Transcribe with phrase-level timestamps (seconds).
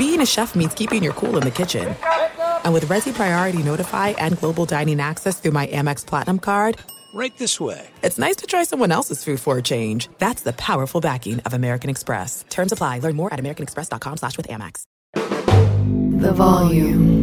[0.00, 1.94] being a chef means keeping your cool in the kitchen.
[2.64, 6.78] And with Resy Priority Notify and Global Dining Access through my Amex Platinum card,
[7.12, 7.86] Right this way.
[8.02, 10.08] it's nice to try someone else's food for a change.
[10.18, 12.46] That's the powerful backing of American Express.
[12.48, 13.00] Terms apply.
[13.00, 14.84] Learn more at americanexpress.com slash with Amex.
[16.22, 17.20] The volume.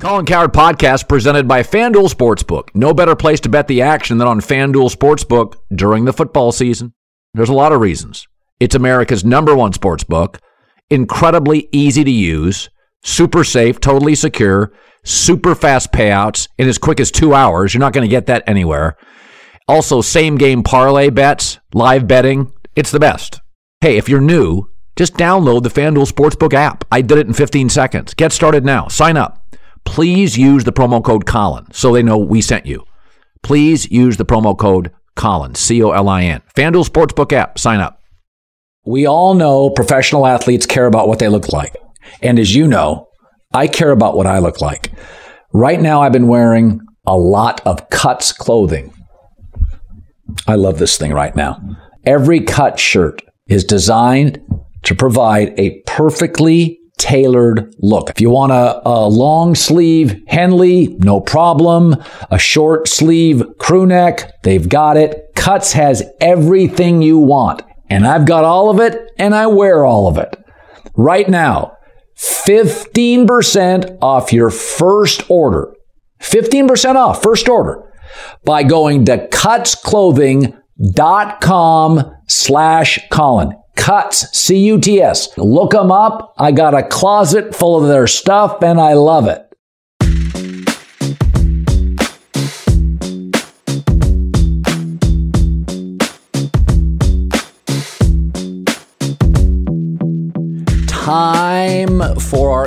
[0.00, 2.70] Colin Cowherd podcast presented by FanDuel Sportsbook.
[2.74, 6.94] No better place to bet the action than on FanDuel Sportsbook during the football season.
[7.34, 8.26] There's a lot of reasons.
[8.60, 10.38] It's America's number one sports book,
[10.90, 12.68] incredibly easy to use,
[13.02, 17.72] super safe, totally secure, super fast payouts in as quick as two hours.
[17.72, 18.96] You're not going to get that anywhere.
[19.66, 22.52] Also, same game parlay bets, live betting.
[22.76, 23.40] It's the best.
[23.80, 26.84] Hey, if you're new, just download the FanDuel Sportsbook app.
[26.92, 28.12] I did it in 15 seconds.
[28.12, 28.88] Get started now.
[28.88, 29.56] Sign up.
[29.86, 32.84] Please use the promo code Colin so they know we sent you.
[33.42, 36.42] Please use the promo code Colin, C O L I N.
[36.54, 37.58] FanDuel Sportsbook app.
[37.58, 37.99] Sign up.
[38.84, 41.76] We all know professional athletes care about what they look like.
[42.22, 43.08] And as you know,
[43.52, 44.90] I care about what I look like.
[45.52, 48.94] Right now, I've been wearing a lot of cuts clothing.
[50.46, 51.60] I love this thing right now.
[52.04, 54.40] Every cut shirt is designed
[54.84, 58.10] to provide a perfectly tailored look.
[58.10, 61.96] If you want a, a long sleeve Henley, no problem.
[62.30, 65.34] A short sleeve crew neck, they've got it.
[65.34, 67.62] Cuts has everything you want.
[67.90, 70.36] And I've got all of it and I wear all of it.
[70.96, 71.76] Right now,
[72.16, 75.74] 15% off your first order.
[76.20, 77.92] 15% off first order
[78.44, 83.56] by going to cutsclothing.com slash Colin.
[83.76, 85.38] Cuts, C-U-T-S.
[85.38, 86.34] Look them up.
[86.38, 89.49] I got a closet full of their stuff and I love it.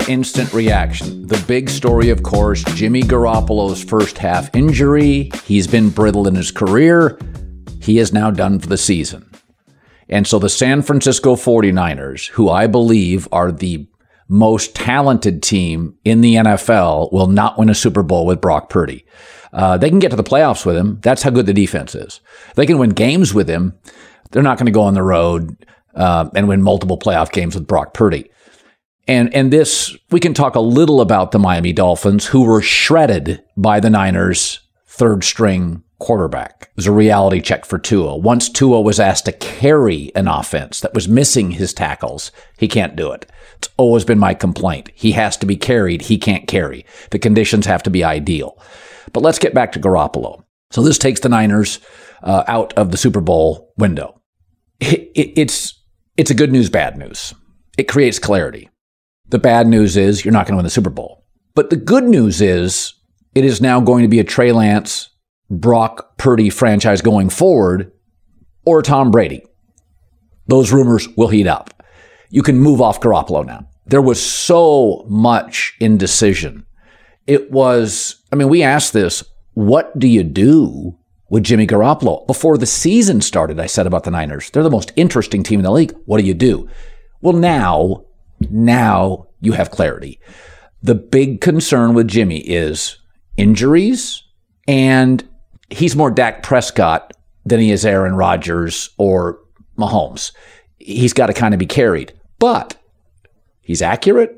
[0.09, 1.27] Instant reaction.
[1.27, 5.31] The big story, of course, Jimmy Garoppolo's first half injury.
[5.45, 7.19] He's been brittle in his career.
[7.81, 9.29] He is now done for the season.
[10.09, 13.87] And so the San Francisco 49ers, who I believe are the
[14.27, 19.05] most talented team in the NFL, will not win a Super Bowl with Brock Purdy.
[19.51, 20.99] Uh, they can get to the playoffs with him.
[21.01, 22.21] That's how good the defense is.
[22.55, 23.77] They can win games with him.
[24.31, 27.67] They're not going to go on the road uh, and win multiple playoff games with
[27.67, 28.31] Brock Purdy.
[29.07, 33.43] And and this we can talk a little about the Miami Dolphins, who were shredded
[33.57, 36.63] by the Niners' third string quarterback.
[36.71, 38.17] It was a reality check for Tua.
[38.17, 42.95] Once Tua was asked to carry an offense that was missing his tackles, he can't
[42.95, 43.25] do it.
[43.57, 44.91] It's always been my complaint.
[44.93, 46.03] He has to be carried.
[46.03, 46.85] He can't carry.
[47.11, 48.61] The conditions have to be ideal.
[49.13, 50.43] But let's get back to Garoppolo.
[50.71, 51.79] So this takes the Niners
[52.23, 54.21] uh, out of the Super Bowl window.
[54.79, 55.81] It, it, it's
[56.17, 57.33] it's a good news, bad news.
[57.77, 58.69] It creates clarity.
[59.33, 61.25] The bad news is you're not going to win the Super Bowl.
[61.55, 62.93] But the good news is
[63.33, 65.09] it is now going to be a Trey Lance,
[65.49, 67.91] Brock Purdy franchise going forward,
[68.63, 69.43] or Tom Brady.
[70.45, 71.83] Those rumors will heat up.
[72.29, 73.67] You can move off Garoppolo now.
[73.87, 76.67] There was so much indecision.
[77.25, 79.23] It was, I mean, we asked this
[79.55, 80.95] what do you do
[81.31, 82.27] with Jimmy Garoppolo?
[82.27, 85.63] Before the season started, I said about the Niners, they're the most interesting team in
[85.63, 85.95] the league.
[86.05, 86.69] What do you do?
[87.19, 88.05] Well, now,
[88.51, 90.19] now you have clarity.
[90.81, 92.97] The big concern with Jimmy is
[93.37, 94.23] injuries,
[94.67, 95.27] and
[95.69, 97.13] he's more Dak Prescott
[97.45, 99.39] than he is Aaron Rodgers or
[99.77, 100.31] Mahomes.
[100.77, 102.75] He's got to kind of be carried, but
[103.61, 104.35] he's accurate.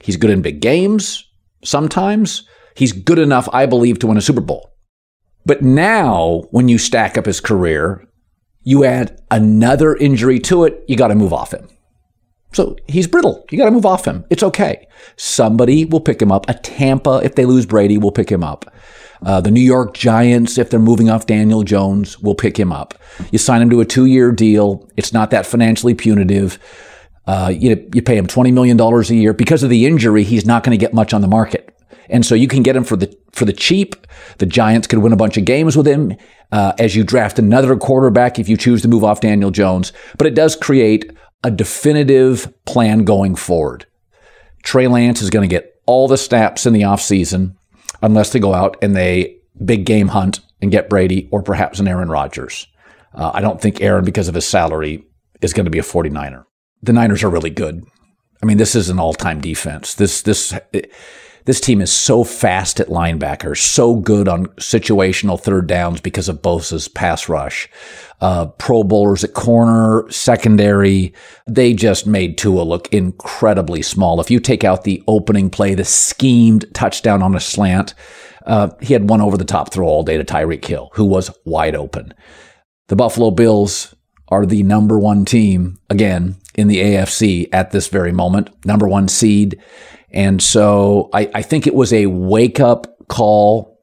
[0.00, 1.24] He's good in big games
[1.64, 2.44] sometimes.
[2.74, 4.72] He's good enough, I believe, to win a Super Bowl.
[5.44, 8.06] But now, when you stack up his career,
[8.62, 11.68] you add another injury to it, you got to move off him.
[12.52, 13.44] So he's brittle.
[13.50, 14.24] You got to move off him.
[14.30, 14.88] It's okay.
[15.16, 16.48] Somebody will pick him up.
[16.48, 18.72] A Tampa, if they lose Brady, will pick him up.
[19.24, 22.94] Uh, the New York Giants, if they're moving off Daniel Jones, will pick him up.
[23.32, 24.88] You sign him to a two year deal.
[24.96, 26.58] It's not that financially punitive.
[27.26, 29.34] Uh, you, you pay him $20 million a year.
[29.34, 31.74] Because of the injury, he's not going to get much on the market.
[32.08, 33.94] And so you can get him for the for the cheap.
[34.38, 36.16] The Giants could win a bunch of games with him
[36.50, 39.92] uh, as you draft another quarterback if you choose to move off Daniel Jones.
[40.16, 41.12] But it does create
[41.44, 43.86] a definitive plan going forward.
[44.62, 47.54] Trey Lance is going to get all the snaps in the offseason
[48.02, 51.88] unless they go out and they big game hunt and get Brady or perhaps an
[51.88, 52.66] Aaron Rodgers.
[53.14, 55.04] Uh, I don't think Aaron, because of his salary,
[55.40, 56.44] is going to be a 49er.
[56.82, 57.84] The Niners are really good.
[58.42, 59.94] I mean, this is an all-time defense.
[59.94, 60.54] This this
[61.48, 66.42] This team is so fast at linebacker, so good on situational third downs because of
[66.42, 67.70] Bosa's pass rush.
[68.20, 71.14] Uh, pro bowlers at corner, secondary.
[71.46, 74.20] They just made Tua look incredibly small.
[74.20, 77.94] If you take out the opening play, the schemed touchdown on a slant,
[78.44, 81.34] uh, he had one over the top throw all day to Tyreek Hill, who was
[81.46, 82.12] wide open.
[82.88, 83.94] The Buffalo Bills
[84.28, 89.08] are the number one team, again, in the AFC at this very moment, number one
[89.08, 89.58] seed.
[90.12, 93.78] And so I, I think it was a wake up call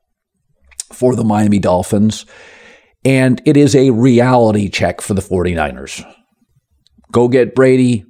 [0.92, 2.26] for the Miami Dolphins.
[3.04, 6.04] And it is a reality check for the 49ers.
[7.12, 8.06] Go get Brady,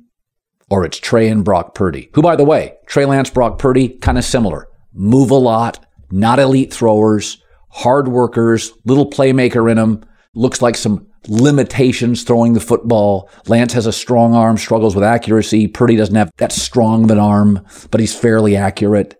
[0.69, 4.17] or it's Trey and Brock Purdy, who, by the way, Trey Lance, Brock Purdy, kind
[4.17, 4.67] of similar.
[4.93, 10.03] Move a lot, not elite throwers, hard workers, little playmaker in them.
[10.33, 13.29] Looks like some limitations throwing the football.
[13.47, 15.67] Lance has a strong arm, struggles with accuracy.
[15.67, 19.19] Purdy doesn't have that strong of an arm, but he's fairly accurate.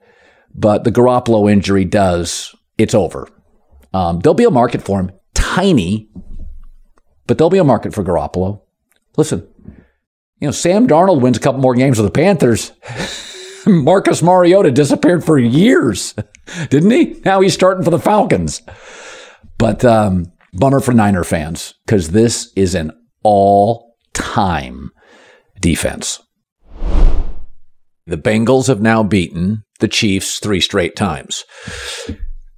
[0.54, 3.28] But the Garoppolo injury does, it's over.
[3.94, 6.10] Um, there'll be a market for him, tiny,
[7.28, 8.62] but there'll be a market for Garoppolo.
[9.18, 9.48] Listen,
[10.40, 12.72] you know, Sam Darnold wins a couple more games with the Panthers.
[13.66, 16.13] Marcus Mariota disappeared for years,
[16.69, 17.22] didn't he?
[17.25, 18.62] Now he's starting for the Falcons.
[19.58, 22.92] But um, Bummer for Niner fans, because this is an
[23.24, 24.92] all time
[25.60, 26.22] defense.
[28.07, 31.44] The Bengals have now beaten the Chiefs three straight times.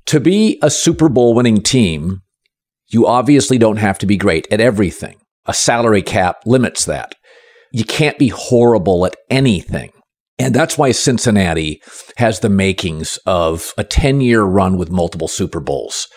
[0.07, 2.21] To be a Super Bowl winning team,
[2.89, 5.17] you obviously don't have to be great at everything.
[5.47, 7.15] A salary cap limits that.
[7.71, 9.91] You can't be horrible at anything.
[10.37, 11.81] And that's why Cincinnati
[12.17, 16.07] has the makings of a 10 year run with multiple Super Bowls.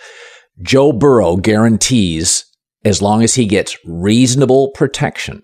[0.63, 2.45] Joe Burrow guarantees
[2.85, 5.43] as long as he gets reasonable protection,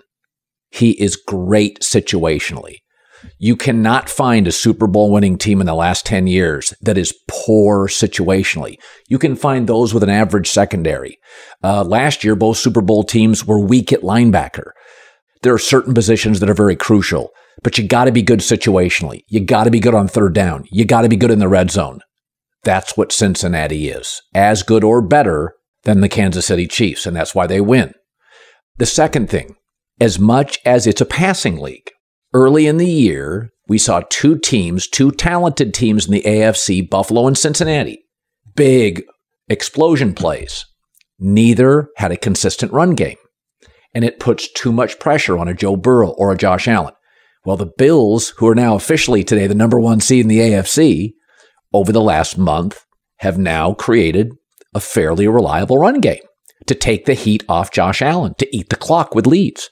[0.70, 2.76] he is great situationally.
[3.38, 7.14] You cannot find a Super Bowl winning team in the last 10 years that is
[7.28, 8.76] poor situationally.
[9.08, 11.18] You can find those with an average secondary.
[11.62, 14.70] Uh, last year, both Super Bowl teams were weak at linebacker.
[15.42, 17.30] There are certain positions that are very crucial,
[17.62, 19.22] but you got to be good situationally.
[19.28, 20.64] You got to be good on third down.
[20.70, 22.00] You got to be good in the red zone.
[22.66, 25.54] That's what Cincinnati is, as good or better
[25.84, 27.94] than the Kansas City Chiefs, and that's why they win.
[28.78, 29.54] The second thing,
[30.00, 31.92] as much as it's a passing league,
[32.34, 37.28] early in the year, we saw two teams, two talented teams in the AFC, Buffalo
[37.28, 38.00] and Cincinnati,
[38.56, 39.04] big
[39.48, 40.66] explosion plays.
[41.20, 43.18] Neither had a consistent run game,
[43.94, 46.94] and it puts too much pressure on a Joe Burrow or a Josh Allen.
[47.44, 51.12] Well, the Bills, who are now officially today the number one seed in the AFC,
[51.76, 52.86] over the last month
[53.18, 54.32] have now created
[54.74, 56.22] a fairly reliable run game
[56.66, 59.68] to take the heat off Josh Allen, to eat the clock with leads.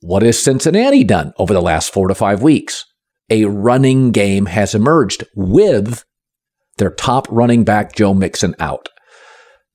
[0.00, 2.84] What has Cincinnati done over the last four to five weeks?
[3.30, 6.04] A running game has emerged with
[6.76, 8.90] their top running back, Joe Mixon, out.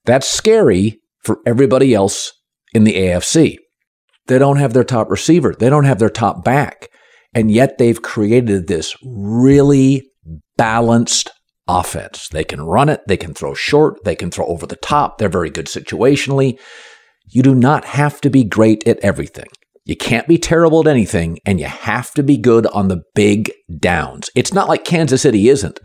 [0.06, 2.32] That's scary for everybody else
[2.76, 3.58] in the AFC.
[4.28, 6.90] They don't have their top receiver, they don't have their top back.
[7.34, 10.04] And yet they've created this really
[10.58, 11.32] balanced
[11.68, 12.28] offense.
[12.30, 15.18] They can run it, they can throw short, they can throw over the top.
[15.18, 16.60] They're very good situationally.
[17.28, 19.48] You do not have to be great at everything.
[19.84, 23.52] You can't be terrible at anything, and you have to be good on the big
[23.80, 24.32] downs.
[24.36, 25.80] It's not like Kansas City isn't.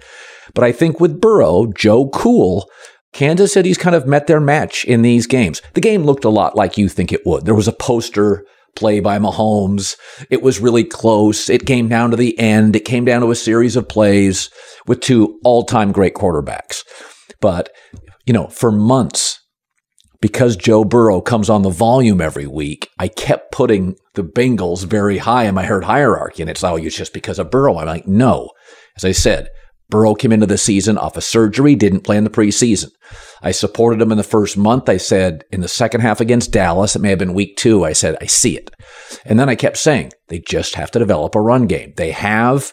[0.55, 2.69] But I think with Burrow, Joe Cool,
[3.13, 5.61] Kansas City's kind of met their match in these games.
[5.75, 7.45] The game looked a lot like you think it would.
[7.45, 8.45] There was a poster
[8.77, 9.97] play by Mahomes.
[10.31, 11.49] It was really close.
[11.49, 12.77] It came down to the end.
[12.77, 14.51] It came down to a series of plays
[14.87, 16.83] with two all time great quarterbacks.
[17.41, 17.71] But,
[18.27, 19.39] you know, for months,
[20.21, 25.19] because Joe Burrow comes on the volume every week, I kept putting the Bengals very
[25.19, 26.43] high in my herd hierarchy.
[26.43, 27.79] And it's, oh, it's just because of Burrow.
[27.79, 28.51] I'm like, no.
[28.97, 29.49] As I said,
[29.91, 32.91] Burrow came into the season off a surgery, didn't play in the preseason.
[33.43, 34.89] I supported him in the first month.
[34.89, 37.93] I said in the second half against Dallas, it may have been week two, I
[37.93, 38.71] said, I see it.
[39.25, 41.93] And then I kept saying, they just have to develop a run game.
[41.97, 42.73] They have.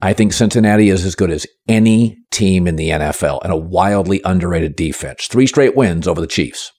[0.00, 4.20] I think Cincinnati is as good as any team in the NFL and a wildly
[4.24, 5.26] underrated defense.
[5.26, 6.72] Three straight wins over the Chiefs.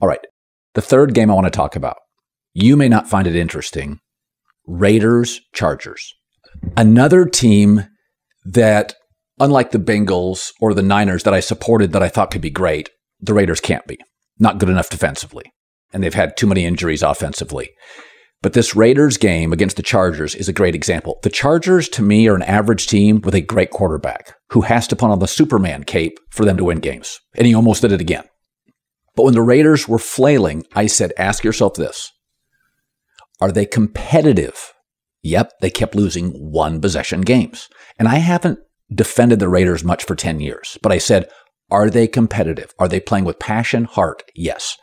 [0.00, 0.20] All right.
[0.74, 1.96] The third game I want to talk about.
[2.52, 4.00] You may not find it interesting.
[4.66, 6.14] Raiders, Chargers.
[6.76, 7.86] Another team
[8.44, 8.94] that,
[9.38, 12.90] unlike the Bengals or the Niners that I supported that I thought could be great,
[13.20, 13.98] the Raiders can't be.
[14.38, 15.52] Not good enough defensively.
[15.92, 17.70] And they've had too many injuries offensively.
[18.42, 21.18] But this Raiders game against the Chargers is a great example.
[21.22, 24.96] The Chargers, to me, are an average team with a great quarterback who has to
[24.96, 27.20] put on the Superman cape for them to win games.
[27.34, 28.24] And he almost did it again.
[29.14, 32.10] But when the Raiders were flailing, I said, ask yourself this
[33.40, 34.72] Are they competitive
[35.22, 37.68] Yep, they kept losing one possession games.
[37.98, 38.58] And I haven't
[38.92, 41.28] defended the Raiders much for 10 years, but I said,
[41.70, 42.74] are they competitive?
[42.78, 44.24] Are they playing with passion, heart?
[44.34, 44.76] Yes.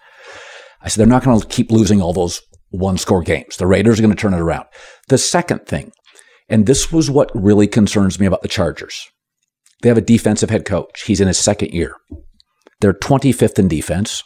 [0.82, 3.58] I said, they're not going to keep losing all those one score games.
[3.58, 4.65] The Raiders are going to turn it around.
[5.08, 5.91] The second thing,
[6.50, 9.08] and this was what really concerns me about the Chargers.
[9.82, 11.03] They have a defensive head coach.
[11.03, 11.96] He's in his second year.
[12.79, 14.24] They're 25th in defense.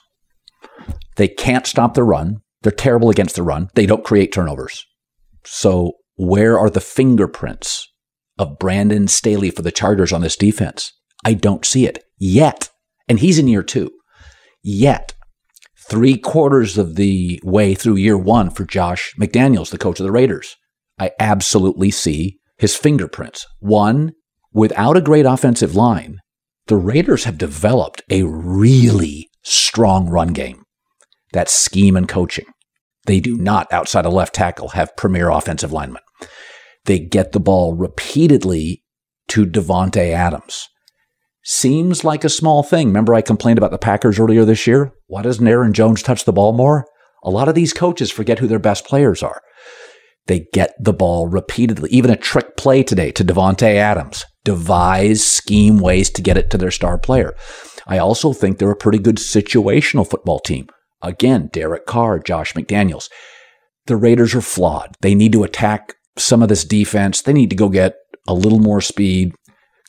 [1.15, 2.41] They can't stop the run.
[2.61, 3.69] They're terrible against the run.
[3.75, 4.85] They don't create turnovers.
[5.43, 7.91] So, where are the fingerprints
[8.37, 10.93] of Brandon Staley for the Chargers on this defense?
[11.25, 12.69] I don't see it yet.
[13.07, 13.89] And he's in year two.
[14.61, 15.15] Yet,
[15.89, 20.11] three quarters of the way through year one for Josh McDaniels, the coach of the
[20.11, 20.55] Raiders,
[20.99, 23.47] I absolutely see his fingerprints.
[23.59, 24.11] One,
[24.53, 26.19] without a great offensive line,
[26.67, 30.61] the Raiders have developed a really strong run game.
[31.33, 32.45] That's scheme and coaching.
[33.07, 36.03] They do not, outside of left tackle, have premier offensive linemen.
[36.85, 38.83] They get the ball repeatedly
[39.29, 40.67] to Davante Adams.
[41.43, 42.87] Seems like a small thing.
[42.87, 44.93] Remember, I complained about the Packers earlier this year?
[45.07, 46.85] Why doesn't Aaron Jones touch the ball more?
[47.23, 49.41] A lot of these coaches forget who their best players are.
[50.27, 51.89] They get the ball repeatedly.
[51.89, 54.25] Even a trick play today to Davante Adams.
[54.43, 57.35] Devise, scheme ways to get it to their star player.
[57.87, 60.67] I also think they're a pretty good situational football team.
[61.01, 63.09] Again, Derek Carr, Josh McDaniels.
[63.87, 64.95] The Raiders are flawed.
[65.01, 67.21] They need to attack some of this defense.
[67.21, 67.95] They need to go get
[68.27, 69.33] a little more speed,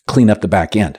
[0.06, 0.98] clean up the back end.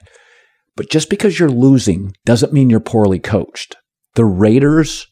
[0.76, 3.76] But just because you're losing doesn't mean you're poorly coached.
[4.16, 5.08] The Raiders,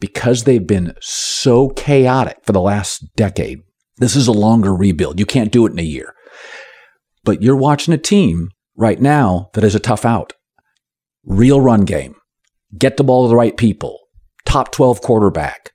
[0.00, 3.60] because they've been so chaotic for the last decade,
[3.98, 5.18] this is a longer rebuild.
[5.18, 6.14] You can't do it in a year.
[7.24, 10.32] But you're watching a team right now that is a tough out.
[11.24, 12.16] Real run game.
[12.76, 13.98] Get the ball to the right people
[14.44, 15.70] top 12 quarterback,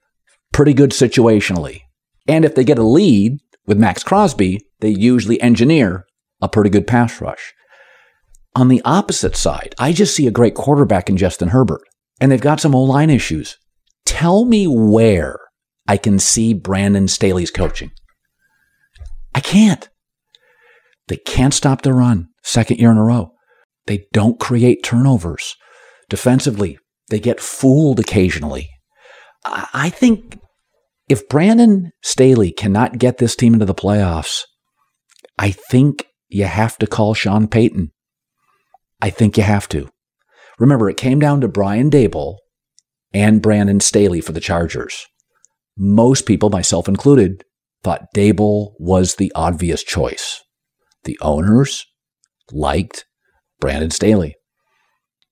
[0.53, 1.81] pretty good situationally.
[2.27, 6.05] And if they get a lead with Maxx Crosby, they usually engineer
[6.41, 7.53] a pretty good pass rush.
[8.55, 11.81] On the opposite side, I just see a great quarterback in Justin Herbert,
[12.19, 13.57] and they've got some O line issues.
[14.05, 15.37] Tell me where
[15.87, 17.91] I can see Brandon Staley's coaching.
[19.35, 19.87] I can't.
[21.07, 23.33] They can't stop the run, second year in a row.
[23.85, 25.55] They don't create turnovers.
[26.09, 28.69] Defensively, they get fooled occasionally.
[29.45, 30.39] I think
[31.07, 34.41] if Brandon Staley cannot get this team into the playoffs,
[35.37, 37.91] I think you have to call Sean Payton.
[39.01, 39.89] I think you have to.
[40.59, 42.37] Remember, it came down to Brian Daboll
[43.13, 45.05] and Brandon Staley for the Chargers.
[45.77, 47.43] Most people, myself included,
[47.83, 50.41] thought Daboll was the obvious choice.
[51.03, 51.85] The owners
[52.51, 53.05] liked
[53.59, 54.35] Brandon Staley.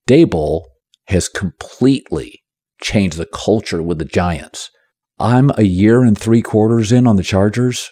[0.08, 0.62] Dable
[1.08, 2.42] has completely
[2.80, 4.70] changed the culture with the Giants.
[5.18, 7.90] I'm a year and three quarters in on the Chargers.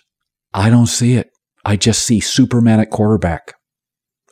[0.53, 1.31] I don't see it.
[1.65, 3.55] I just see Superman at quarterback.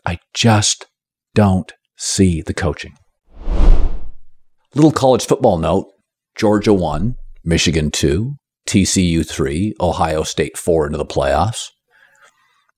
[0.05, 0.87] I just
[1.35, 2.95] don't see the coaching.
[4.75, 5.87] Little college football note
[6.37, 8.35] Georgia 1, Michigan 2,
[8.67, 11.69] TCU 3, Ohio State 4 into the playoffs.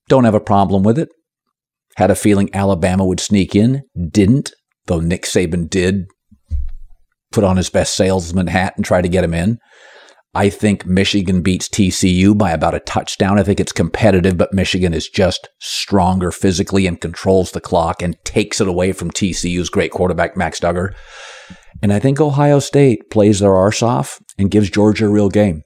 [0.08, 1.08] Don't have a problem with it.
[1.96, 4.52] Had a feeling Alabama would sneak in, didn't
[4.86, 6.06] though Nick Saban did
[7.32, 9.58] put on his best salesman hat and try to get him in.
[10.34, 13.38] I think Michigan beats TCU by about a touchdown.
[13.38, 18.16] I think it's competitive, but Michigan is just stronger physically and controls the clock and
[18.24, 20.90] takes it away from TCU's great quarterback, Max Duggan.
[21.82, 25.62] And I think Ohio State plays their arse off and gives Georgia a real game.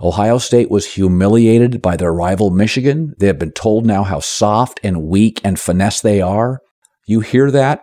[0.00, 3.14] Ohio State was humiliated by their rival Michigan.
[3.18, 6.60] They have been told now how soft and weak and finesse they are.
[7.06, 7.82] You hear that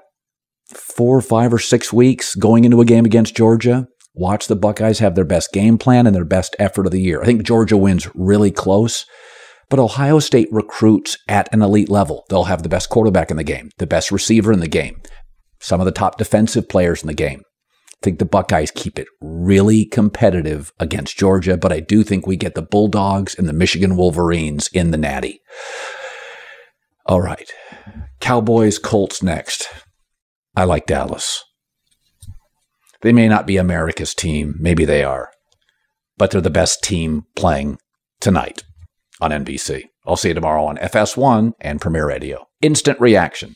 [0.73, 3.87] four, or five, or six weeks going into a game against Georgia.
[4.13, 7.21] Watch the Buckeyes have their best game plan and their best effort of the year.
[7.21, 9.05] I think Georgia wins really close,
[9.69, 12.25] but Ohio State recruits at an elite level.
[12.29, 15.01] They'll have the best quarterback in the game, the best receiver in the game,
[15.59, 17.41] some of the top defensive players in the game.
[17.87, 22.35] I think the Buckeyes keep it really competitive against Georgia, but I do think we
[22.35, 25.39] get the Bulldogs and the Michigan Wolverines in the Natty.
[27.05, 27.49] All right.
[28.19, 29.67] Cowboys, Colts next.
[30.55, 31.43] I like Dallas.
[33.01, 35.31] They may not be America's team, maybe they are,
[36.17, 37.77] but they're the best team playing
[38.19, 38.63] tonight
[39.19, 39.85] on NBC.
[40.05, 42.47] I'll see you tomorrow on FS1 and Premiere Radio.
[42.61, 43.55] Instant reaction.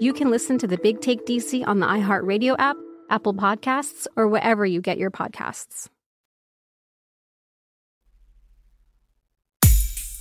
[0.00, 2.76] you can listen to the Big Take DC on the iHeartRadio app,
[3.10, 5.88] Apple Podcasts, or wherever you get your podcasts.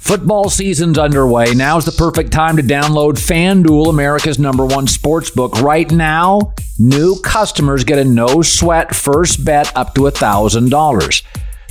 [0.04, 1.54] Football season's underway.
[1.56, 5.62] Now's the perfect time to download FanDuel, America's number one sports book.
[5.62, 11.24] Right now, new customers get a no sweat first bet up to $1,000.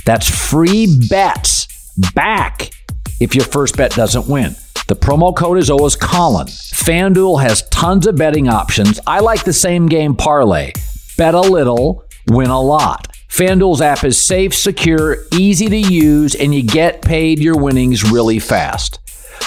[0.05, 1.67] That's free bets
[2.15, 2.71] back
[3.19, 4.55] if your first bet doesn't win.
[4.87, 6.47] The promo code is always Colin.
[6.47, 8.99] FanDuel has tons of betting options.
[9.07, 10.73] I like the same game parlay.
[11.17, 13.07] Bet a little, win a lot.
[13.29, 18.39] FanDuel's app is safe, secure, easy to use, and you get paid your winnings really
[18.39, 18.99] fast.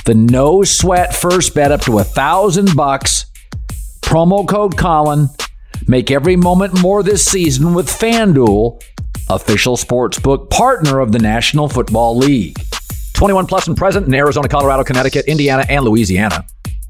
[0.07, 3.27] The no sweat first bet up to a thousand bucks.
[4.01, 5.29] Promo code Colin.
[5.87, 8.83] Make every moment more this season with FanDuel,
[9.29, 12.59] official sportsbook partner of the National Football League.
[13.17, 16.47] 21 plus and present in Arizona, Colorado, Connecticut, Indiana, and Louisiana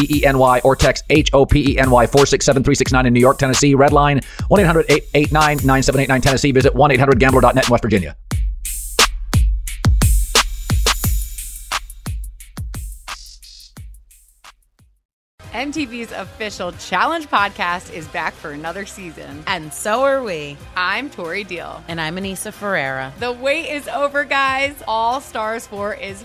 [0.00, 3.74] P-E-N-Y or text H-O-P-E-N-Y 467-369 in New York, Tennessee.
[3.74, 6.52] Red line 1-800-889-9789 Tennessee.
[6.52, 8.16] Visit 1-800-GAMBLER.net in West Virginia.
[15.52, 19.42] MTV's official Challenge podcast is back for another season.
[19.46, 20.56] And so are we.
[20.76, 21.82] I'm Tori Deal.
[21.88, 23.12] And I'm Aneesa Ferreira.
[23.18, 24.80] The wait is over, guys.
[24.86, 26.24] All Stars 4 is